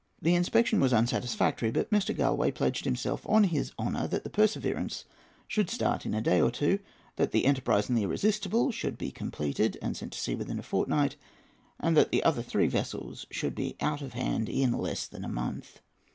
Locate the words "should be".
8.71-9.11, 13.29-13.75